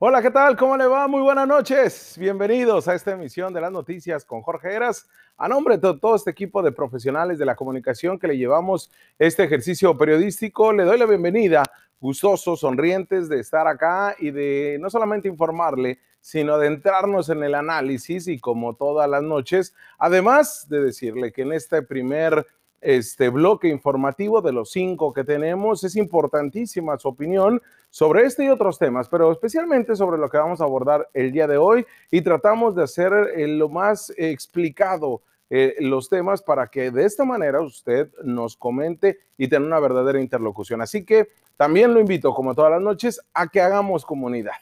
[0.00, 0.56] Hola, ¿qué tal?
[0.56, 1.08] ¿Cómo le va?
[1.08, 2.14] Muy buenas noches.
[2.16, 5.08] Bienvenidos a esta emisión de las noticias con Jorge Heras.
[5.36, 9.42] A nombre de todo este equipo de profesionales de la comunicación que le llevamos este
[9.42, 11.64] ejercicio periodístico, le doy la bienvenida,
[11.98, 17.56] gustosos, sonrientes de estar acá y de no solamente informarle, sino de entrarnos en el
[17.56, 22.46] análisis y como todas las noches, además de decirle que en este primer
[22.80, 25.84] este bloque informativo de los cinco que tenemos.
[25.84, 27.60] Es importantísima su opinión
[27.90, 31.46] sobre este y otros temas, pero especialmente sobre lo que vamos a abordar el día
[31.46, 36.90] de hoy y tratamos de hacer eh, lo más explicado eh, los temas para que
[36.90, 40.82] de esta manera usted nos comente y tenga una verdadera interlocución.
[40.82, 44.52] Así que también lo invito, como todas las noches, a que hagamos comunidad.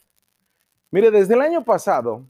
[0.92, 2.24] Mire, desde el año pasado,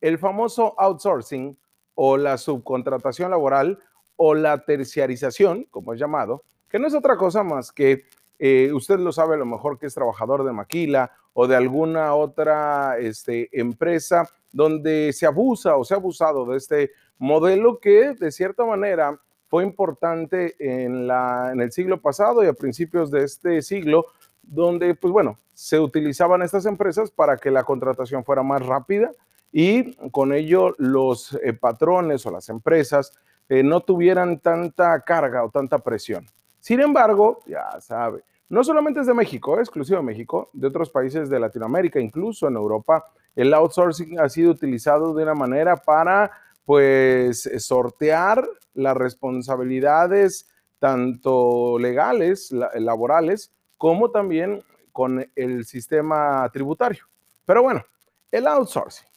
[0.00, 1.56] el famoso outsourcing
[1.94, 3.78] o la subcontratación laboral
[4.22, 8.04] o la terciarización, como es llamado, que no es otra cosa más que
[8.38, 12.14] eh, usted lo sabe a lo mejor que es trabajador de maquila o de alguna
[12.14, 18.30] otra este, empresa donde se abusa o se ha abusado de este modelo que de
[18.30, 19.18] cierta manera
[19.48, 24.04] fue importante en, la, en el siglo pasado y a principios de este siglo,
[24.42, 29.12] donde, pues bueno, se utilizaban estas empresas para que la contratación fuera más rápida
[29.50, 33.12] y con ello los eh, patrones o las empresas
[33.50, 36.24] eh, no tuvieran tanta carga o tanta presión.
[36.60, 41.28] Sin embargo, ya sabe, no solamente es de México, exclusivo de México, de otros países
[41.28, 46.30] de Latinoamérica, incluso en Europa, el outsourcing ha sido utilizado de una manera para,
[46.64, 54.62] pues, sortear las responsabilidades tanto legales, laborales, como también
[54.92, 57.04] con el sistema tributario.
[57.44, 57.84] Pero bueno,
[58.30, 59.08] el outsourcing.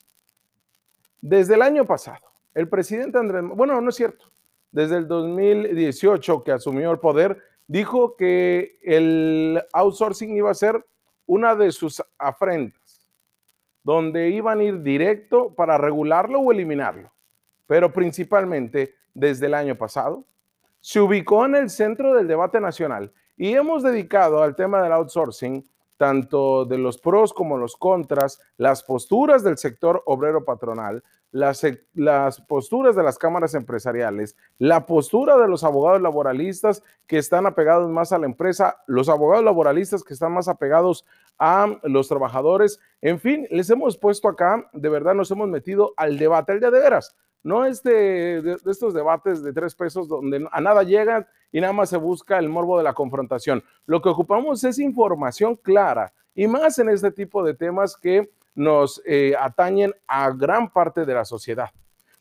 [1.22, 4.32] Desde el año pasado, el presidente Andrés, bueno, no es cierto,
[4.72, 7.38] desde el 2018 que asumió el poder,
[7.68, 10.86] dijo que el outsourcing iba a ser
[11.26, 13.08] una de sus afrentas,
[13.84, 17.12] donde iban a ir directo para regularlo o eliminarlo.
[17.68, 20.26] Pero principalmente desde el año pasado,
[20.82, 25.64] se ubicó en el centro del debate nacional y hemos dedicado al tema del outsourcing
[26.04, 31.62] tanto de los pros como los contras, las posturas del sector obrero patronal, las,
[32.46, 38.12] posturas de las cámaras empresariales, la postura de los abogados laboralistas que están apegados más
[38.12, 41.06] a la empresa, los abogados laboralistas que están más apegados
[41.40, 42.82] a los trabajadores.
[43.00, 46.70] En fin, les hemos puesto acá, de verdad nos hemos metido al debate, el día
[46.70, 47.16] de veras.
[47.44, 51.74] No es de, de, estos debates de tres pesos donde a nada llegan y nada
[51.74, 53.64] más se busca el morbo de la confrontación.
[53.86, 59.02] Lo que ocupamos es información clara y más en este tipo de temas que nos
[59.06, 61.70] eh, atañen a gran parte de la sociedad.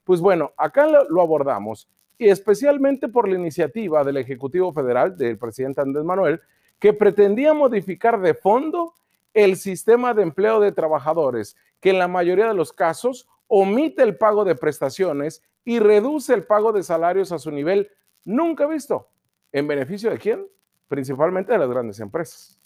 [0.04, 1.88] Pues bueno, acá lo, lo abordamos
[2.18, 6.40] y especialmente por la iniciativa del Ejecutivo Federal, del presidente Andrés Manuel,
[6.78, 8.94] que pretendía modificar de fondo
[9.34, 14.16] el sistema de empleo de trabajadores, que en la mayoría de los casos omite el
[14.16, 17.90] pago de prestaciones y reduce el pago de salarios a su nivel
[18.24, 19.10] nunca visto.
[19.52, 20.46] ¿En beneficio de quién?
[20.88, 22.58] Principalmente de las grandes empresas.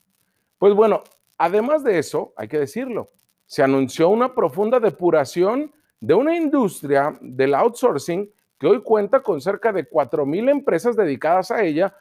[0.58, 1.02] Pues bueno,
[1.36, 3.10] además de eso, hay que decirlo,
[3.46, 9.72] se anunció una profunda depuración de una industria del outsourcing que hoy cuenta con cerca
[9.72, 11.96] de 4.000 empresas dedicadas a ella,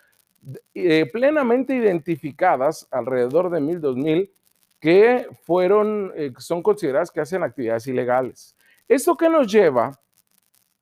[0.76, 4.32] eh, plenamente identificadas, alrededor de 1.000, 2.000,
[4.80, 8.55] que fueron, eh, son consideradas que hacen actividades ilegales.
[8.88, 10.00] ¿Esto qué nos lleva?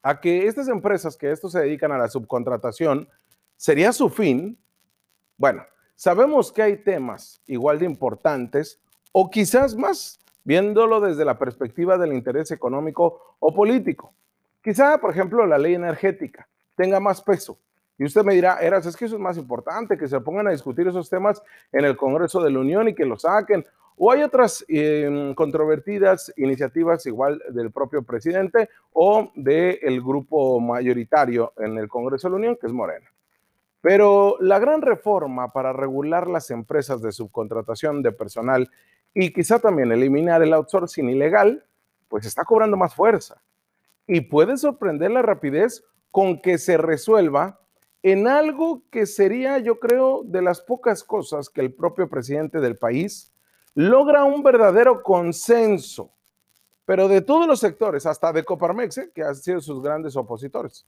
[0.02, 3.08] A que estas empresas que esto se dedican a la subcontratación,
[3.56, 4.58] ¿sería su fin?
[5.38, 5.64] Bueno,
[5.96, 8.81] sabemos que hay temas igual de importantes
[9.13, 14.13] o quizás más, viéndolo desde la perspectiva del interés económico o político.
[14.62, 17.58] Quizá, por ejemplo, la ley energética tenga más peso.
[17.98, 20.52] Y usted me dirá, Eras, es que eso es más importante, que se pongan a
[20.52, 23.66] discutir esos temas en el Congreso de la Unión y que lo saquen,
[23.96, 31.78] o hay otras eh, controvertidas iniciativas igual del propio presidente o del grupo mayoritario en
[31.78, 33.06] el Congreso de la Unión, que es Morena.
[33.81, 38.72] Pero la gran reforma para regular las empresas de subcontratación de personal
[39.13, 41.63] y quizá también eliminar el outsourcing ilegal,
[42.07, 43.42] pues está cobrando más fuerza.
[44.07, 47.60] Y puede sorprender la rapidez con que se resuelva
[48.03, 52.77] en algo que sería, yo creo, de las pocas cosas que el propio presidente del
[52.77, 53.31] país
[53.75, 56.11] logra un verdadero consenso,
[56.85, 59.11] pero de todos los sectores, hasta de Coparmex, ¿eh?
[59.15, 60.85] que han sido sus grandes opositores,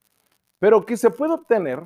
[0.60, 1.82] pero que se puede obtener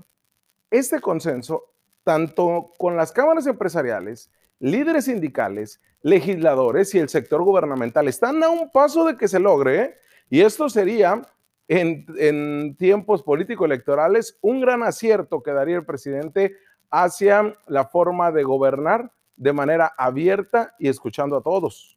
[0.72, 1.64] este consenso
[2.04, 8.08] tanto con las cámaras empresariales, líderes sindicales, legisladores y el sector gubernamental.
[8.08, 9.96] Están a un paso de que se logre, ¿eh?
[10.32, 11.22] y esto sería
[11.70, 16.58] en, tiempos político-electorales un gran acierto que daría el presidente
[16.90, 21.96] hacia la forma de gobernar de manera abierta y escuchando a todos.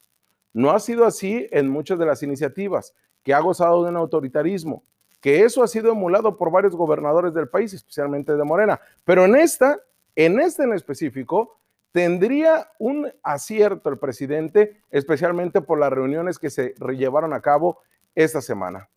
[0.53, 4.85] No ha sido así en muchas de las iniciativas, que ha gozado de un autoritarismo,
[5.21, 8.79] que eso ha sido emulado por varios gobernadores del país, especialmente de Morena.
[9.05, 9.81] Pero en esta,
[10.15, 11.59] en este en específico,
[11.93, 17.79] tendría un acierto el presidente, especialmente por las reuniones que se llevaron a cabo
[18.15, 18.89] esta semana.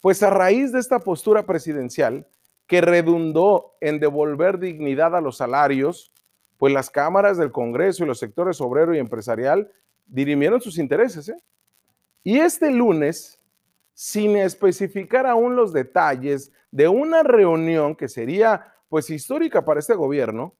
[0.00, 2.26] Pues a raíz de esta postura presidencial,
[2.70, 6.12] que redundó en devolver dignidad a los salarios,
[6.56, 9.72] pues las cámaras del Congreso y los sectores obrero y empresarial
[10.06, 11.28] dirimieron sus intereses.
[11.30, 11.36] ¿eh?
[12.22, 13.40] Y este lunes,
[13.92, 20.54] sin especificar aún los detalles de una reunión que sería pues histórica para este gobierno,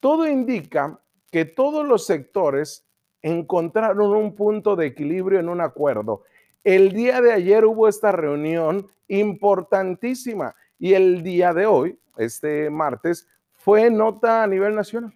[0.00, 0.98] todo indica
[1.30, 2.84] que todos los sectores
[3.22, 6.24] encontraron un punto de equilibrio en un acuerdo.
[6.64, 13.28] El día de ayer hubo esta reunión importantísima y el día de hoy, este martes,
[13.52, 15.12] fue nota a nivel nacional.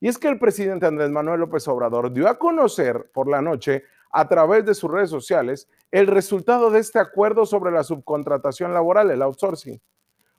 [0.00, 3.84] Y es que el presidente Andrés Manuel López Obrador dio a conocer por la noche
[4.10, 9.10] a través de sus redes sociales el resultado de este acuerdo sobre la subcontratación laboral,
[9.10, 9.78] el outsourcing.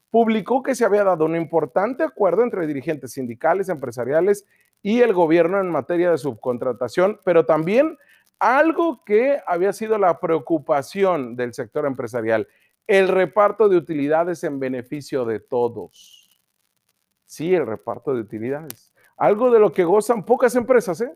[0.10, 4.44] Publicó que se había dado un importante acuerdo entre dirigentes sindicales, empresariales
[4.82, 7.96] y el gobierno en materia de subcontratación, pero también
[8.40, 12.48] algo que había sido la preocupación del sector empresarial,
[12.88, 16.42] el reparto de utilidades en beneficio de todos.
[17.26, 18.94] Sí, el reparto de utilidades.
[19.18, 21.16] Algo de lo que gozan pocas empresas, ¿eh?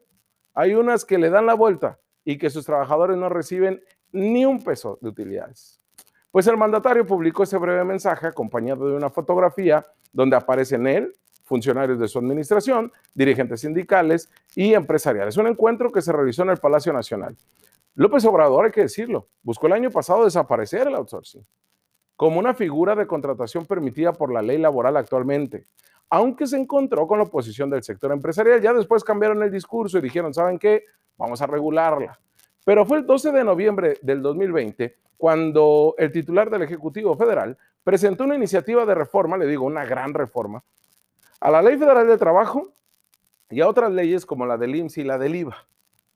[0.53, 3.81] Hay unas que le dan la vuelta y que sus trabajadores no reciben
[4.11, 5.81] ni un peso de utilidades.
[6.29, 11.13] Pues el mandatario publicó ese breve mensaje acompañado de una fotografía donde aparecen él,
[11.53, 15.37] funcionarios de su administración, dirigentes sindicales y empresariales.
[15.37, 17.37] Un encuentro que se realizó en el Palacio Nacional.
[17.93, 21.45] López Obrador, hay que decirlo, buscó el año pasado desaparecer el outsourcing
[22.15, 25.65] como una figura de contratación permitida por la ley laboral actualmente,
[26.09, 28.59] aunque se encontró con la oposición del sector empresarial.
[28.59, 30.85] Ya después cambiaron el discurso y dijeron, ¿saben qué?
[31.17, 32.19] Vamos a regularla.
[32.65, 38.23] Pero fue el 12 de noviembre del 2020 cuando el titular del Ejecutivo Federal presentó
[38.23, 40.63] una iniciativa de reforma, le digo, una gran reforma,
[41.43, 42.73] a la Ley Federal de Trabajo
[43.49, 45.67] y a otras leyes como la del IMSS y la del IVA,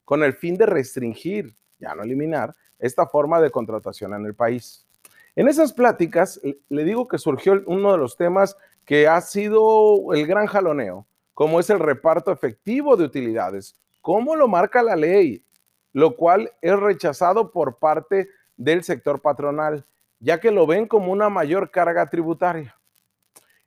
[0.06, 4.88] con el fin de restringir ya no eliminar, esta forma de contratación en el país.
[5.36, 6.40] En esas pláticas,
[6.70, 11.60] le digo que surgió uno de los temas que ha sido el gran jaloneo, como
[11.60, 15.44] es el reparto efectivo de utilidades, cómo lo marca la ley,
[15.92, 19.86] lo cual es rechazado por parte del sector patronal,
[20.20, 22.78] ya que lo ven como una mayor carga tributaria.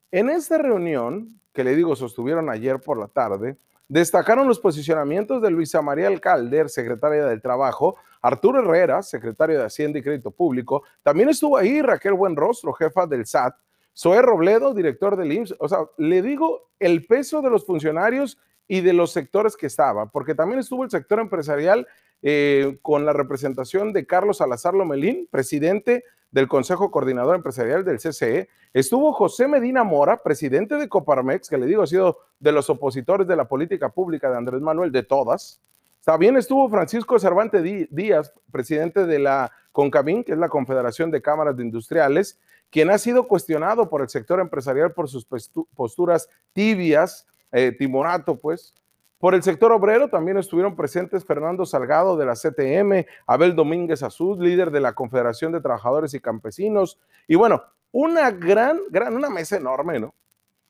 [0.09, 3.57] En esta reunión, que le digo sostuvieron ayer por la tarde,
[3.91, 9.99] Destacaron los posicionamientos de Luisa María Alcalde, secretaria del Trabajo, Arturo Herrera, secretario de Hacienda
[9.99, 10.83] y Crédito Público.
[11.03, 13.53] También estuvo ahí Raquel Buenrostro, jefa del SAT.
[13.93, 15.55] Zoé Robledo, director del IMSS.
[15.59, 20.09] O sea, le digo el peso de los funcionarios y de los sectores que estaban,
[20.09, 21.85] porque también estuvo el sector empresarial
[22.21, 28.47] eh, con la representación de Carlos Salazar Lomelín, presidente del Consejo Coordinador Empresarial del CCE.
[28.73, 33.27] Estuvo José Medina Mora, presidente de Coparmex, que le digo ha sido de los opositores
[33.27, 35.61] de la política pública de Andrés Manuel, de todas.
[36.03, 41.55] También estuvo Francisco Cervantes Díaz, presidente de la CONCAMIN, que es la Confederación de Cámaras
[41.55, 42.39] de Industriales,
[42.71, 45.27] quien ha sido cuestionado por el sector empresarial por sus
[45.75, 48.73] posturas tibias, eh, timorato, pues,
[49.21, 54.43] por el sector obrero también estuvieron presentes Fernando Salgado de la CTM, Abel Domínguez Azul,
[54.43, 56.99] líder de la Confederación de Trabajadores y Campesinos.
[57.27, 57.61] Y bueno,
[57.91, 60.15] una gran, gran, una mesa enorme, ¿no?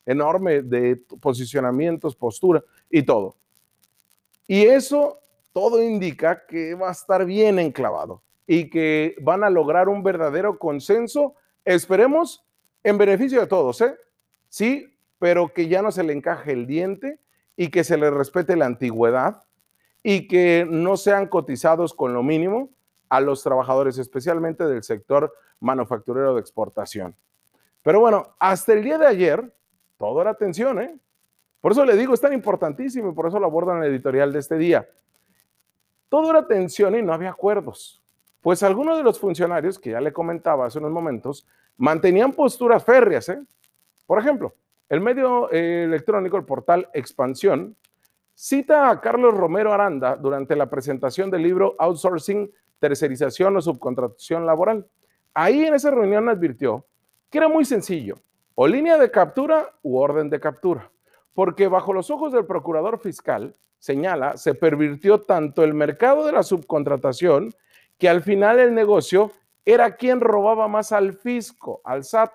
[0.04, 3.36] Enorme de posicionamientos, postura y todo.
[4.46, 5.18] Y eso
[5.54, 10.58] todo indica que va a estar bien enclavado y que van a lograr un verdadero
[10.58, 12.44] consenso, esperemos,
[12.84, 13.96] en beneficio de todos, ¿eh?
[14.50, 17.21] Sí, pero que ya no se le encaje el diente
[17.56, 19.42] y que se les respete la antigüedad
[20.02, 22.70] y que no sean cotizados con lo mínimo
[23.08, 27.14] a los trabajadores, especialmente del sector manufacturero de exportación.
[27.82, 29.54] Pero bueno, hasta el día de ayer,
[29.98, 30.98] todo era tensión, ¿eh?
[31.60, 34.32] Por eso le digo, es tan importantísimo y por eso lo abordan en el editorial
[34.32, 34.88] de este día.
[36.08, 38.02] Todo era tensión y no había acuerdos.
[38.40, 43.28] Pues algunos de los funcionarios, que ya le comentaba hace unos momentos, mantenían posturas férreas,
[43.28, 43.40] ¿eh?
[44.06, 44.54] Por ejemplo,
[44.92, 47.74] el medio eh, electrónico, el portal Expansión,
[48.34, 54.86] cita a Carlos Romero Aranda durante la presentación del libro Outsourcing, Tercerización o Subcontratación Laboral.
[55.32, 56.84] Ahí en esa reunión advirtió
[57.30, 58.18] que era muy sencillo,
[58.54, 60.90] o línea de captura u orden de captura,
[61.32, 66.42] porque bajo los ojos del procurador fiscal, señala, se pervirtió tanto el mercado de la
[66.42, 67.54] subcontratación
[67.96, 69.32] que al final el negocio
[69.64, 72.30] era quien robaba más al fisco, al SAT,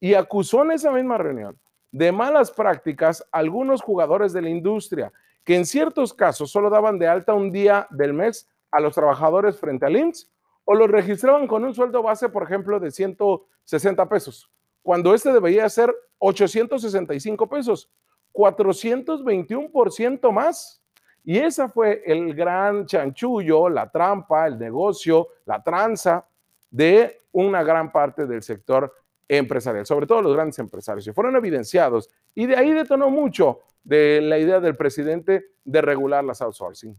[0.00, 1.56] y acusó en esa misma reunión
[1.92, 5.12] de malas prácticas algunos jugadores de la industria
[5.44, 9.58] que en ciertos casos solo daban de alta un día del mes a los trabajadores
[9.58, 10.30] frente al IMSS
[10.64, 14.50] o los registraban con un sueldo base, por ejemplo, de 160 pesos,
[14.82, 17.90] cuando este debería ser 865 pesos,
[18.32, 20.82] 421% más.
[21.24, 26.26] Y esa fue el gran chanchullo, la trampa, el negocio, la tranza
[26.70, 28.92] de una gran parte del sector
[29.28, 32.08] empresarial, sobre todo los grandes empresarios, y fueron evidenciados.
[32.34, 36.96] Y de ahí detonó mucho de la idea del presidente de regular las outsourcing.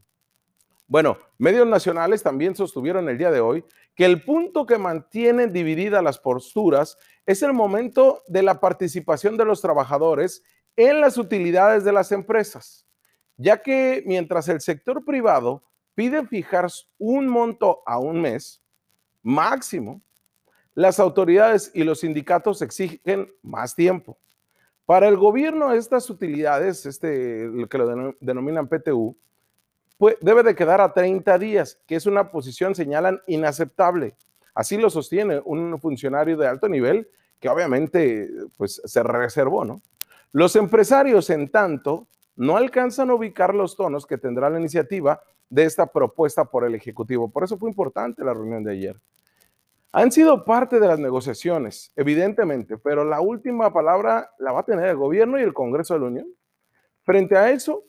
[0.90, 6.02] Bueno, medios nacionales también sostuvieron el día de hoy que el punto que mantiene divididas
[6.02, 10.44] las posturas es el momento de la participación de los trabajadores
[10.78, 12.88] en las utilidades de las empresas,
[13.36, 16.68] ya que mientras el sector privado pide fijar
[16.98, 18.62] un monto a un mes
[19.24, 20.02] máximo,
[20.78, 24.16] las autoridades y los sindicatos exigen más tiempo.
[24.86, 29.18] Para el gobierno, estas utilidades, este, lo que lo denominan PTU,
[29.98, 34.16] pues, debe de quedar a 30 días, que es una posición, señalan, inaceptable.
[34.54, 39.82] Así lo sostiene un funcionario de alto nivel que obviamente pues, se reservó, ¿no?
[40.32, 42.06] Los empresarios, en tanto,
[42.36, 46.76] no alcanzan a ubicar los tonos que tendrá la iniciativa de esta propuesta por el
[46.76, 47.32] Ejecutivo.
[47.32, 49.02] Por eso fue importante la reunión de ayer.
[49.92, 54.88] Han sido parte de las negociaciones, evidentemente, pero la última palabra la va a tener
[54.88, 56.28] el gobierno y el Congreso de la Unión.
[57.04, 57.84] Frente a eso,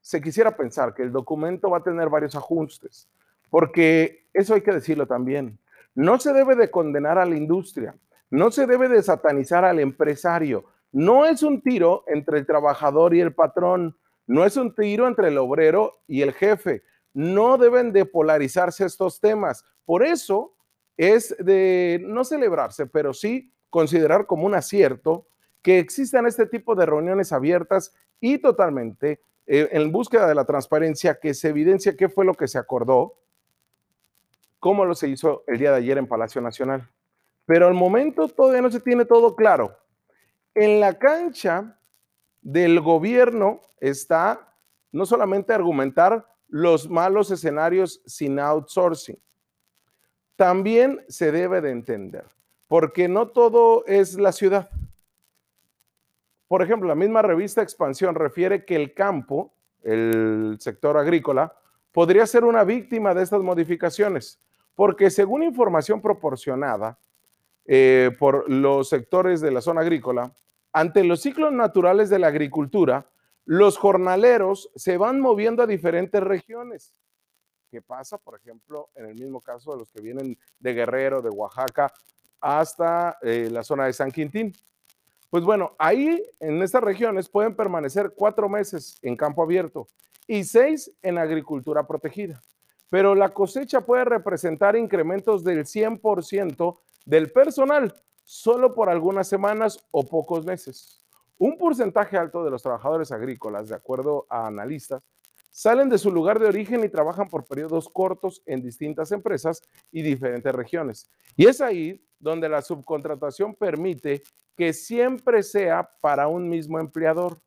[0.00, 3.08] se quisiera pensar que el documento va a tener varios ajustes,
[3.50, 5.58] porque eso hay que decirlo también.
[5.94, 7.96] No se debe de condenar a la industria,
[8.30, 10.64] no se debe de satanizar al empresario.
[10.92, 15.28] No es un tiro entre el trabajador y el patrón, no es un tiro entre
[15.28, 16.82] el obrero y el jefe.
[17.12, 19.64] No deben de polarizarse estos temas.
[19.84, 20.53] Por eso
[20.96, 25.26] es de no celebrarse, pero sí considerar como un acierto
[25.62, 31.18] que existan este tipo de reuniones abiertas y totalmente eh, en búsqueda de la transparencia,
[31.20, 33.18] que se evidencia qué fue lo que se acordó,
[34.58, 36.88] cómo lo se hizo el día de ayer en Palacio Nacional.
[37.46, 39.76] Pero al momento todavía no se tiene todo claro.
[40.54, 41.78] En la cancha
[42.40, 44.54] del gobierno está
[44.92, 49.18] no solamente argumentar los malos escenarios sin outsourcing,
[50.36, 52.24] también se debe de entender,
[52.66, 54.70] porque no todo es la ciudad.
[56.48, 61.54] Por ejemplo, la misma revista Expansión refiere que el campo, el sector agrícola,
[61.92, 64.40] podría ser una víctima de estas modificaciones,
[64.74, 66.98] porque según información proporcionada
[67.66, 70.34] eh, por los sectores de la zona agrícola,
[70.72, 73.08] ante los ciclos naturales de la agricultura,
[73.44, 76.94] los jornaleros se van moviendo a diferentes regiones.
[77.74, 81.28] ¿Qué pasa, por ejemplo, en el mismo caso de los que vienen de Guerrero, de
[81.28, 81.92] Oaxaca,
[82.40, 84.52] hasta eh, la zona de San Quintín?
[85.28, 89.88] Pues bueno, ahí en estas regiones pueden permanecer cuatro meses en campo abierto
[90.28, 92.40] y seis en agricultura protegida.
[92.90, 100.06] Pero la cosecha puede representar incrementos del 100% del personal solo por algunas semanas o
[100.06, 101.02] pocos meses.
[101.38, 105.02] Un porcentaje alto de los trabajadores agrícolas, de acuerdo a analistas,
[105.54, 110.02] salen de su lugar de origen y trabajan por periodos cortos en distintas empresas y
[110.02, 111.08] diferentes regiones.
[111.36, 114.24] Y es ahí donde la subcontratación permite
[114.56, 117.40] que siempre sea para un mismo empleador.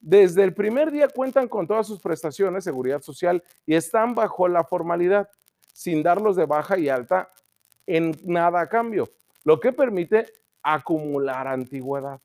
[0.00, 4.64] Desde el primer día cuentan con todas sus prestaciones, seguridad social y están bajo la
[4.64, 5.28] formalidad,
[5.70, 7.30] sin darlos de baja y alta
[7.86, 9.10] en nada a cambio,
[9.44, 10.32] lo que permite
[10.62, 12.22] acumular antigüedad.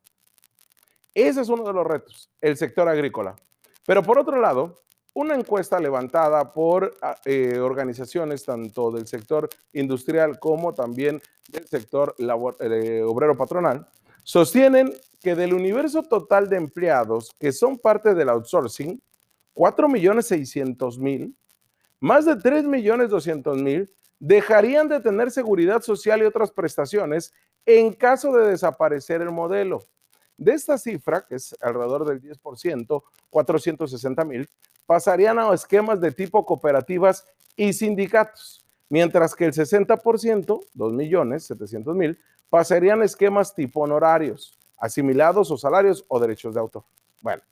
[1.12, 3.36] Ese es uno de los retos, el sector agrícola.
[3.84, 4.80] Pero por otro lado,
[5.12, 12.14] una encuesta levantada por ah, eh, organizaciones tanto del sector industrial como también del sector
[12.18, 13.86] eh, obrero patronal
[14.22, 19.00] sostienen que del universo total de empleados que son parte del outsourcing,
[19.54, 21.34] 4.600.000,
[22.00, 27.32] más de 3.200.000 dejarían de tener seguridad social y otras prestaciones
[27.66, 29.80] en caso de desaparecer el modelo.
[30.40, 34.48] De esta cifra, que es alrededor del 10%, 460.000,
[34.86, 39.98] pasarían a esquemas de tipo cooperativas y sindicatos, mientras que el 60%,
[40.74, 42.18] 2.700.000,
[42.48, 46.84] pasarían a esquemas tipo honorarios, asimilados o salarios o derechos de autor.
[47.20, 47.42] Bueno,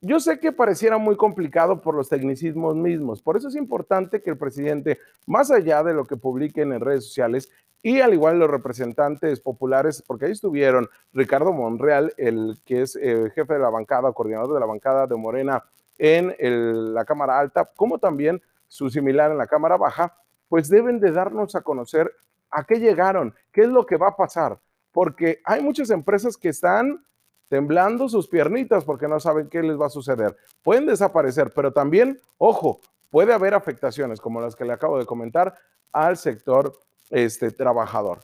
[0.00, 4.30] yo sé que pareciera muy complicado por los tecnicismos mismos, por eso es importante que
[4.30, 7.50] el presidente, más allá de lo que publiquen en redes sociales,
[7.82, 13.30] y al igual los representantes populares, porque ahí estuvieron Ricardo Monreal, el que es eh,
[13.34, 15.62] jefe de la bancada, coordinador de la bancada de Morena
[15.98, 16.34] en
[16.94, 20.16] la Cámara Alta, como también su similar en la Cámara Baja,
[20.48, 22.12] pues deben de darnos a conocer
[22.50, 24.58] a qué llegaron, qué es lo que va a pasar,
[24.92, 27.04] porque hay muchas empresas que están
[27.48, 30.36] temblando sus piernitas porque no saben qué les va a suceder.
[30.62, 35.54] Pueden desaparecer, pero también, ojo, puede haber afectaciones como las que le acabo de comentar
[35.92, 36.72] al sector
[37.10, 38.20] este, trabajador.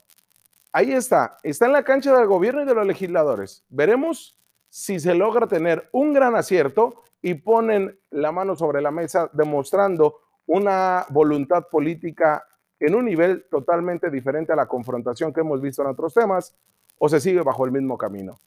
[0.72, 3.64] Ahí está, está en la cancha del gobierno y de los legisladores.
[3.68, 4.38] Veremos
[4.68, 10.18] si se logra tener un gran acierto y ponen la mano sobre la mesa demostrando
[10.46, 12.44] una voluntad política
[12.80, 16.56] en un nivel totalmente diferente a la confrontación que hemos visto en otros temas,
[16.98, 18.38] o se sigue bajo el mismo camino.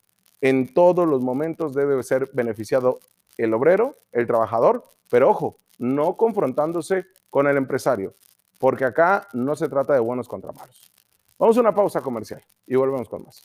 [0.42, 3.00] En todos los momentos debe ser beneficiado
[3.38, 8.16] el obrero, el trabajador, pero ojo, no confrontándose con el empresario,
[8.60, 10.92] porque acá no se trata de buenos contra malos.
[11.38, 13.44] Vamos a una pausa comercial y volvemos con más.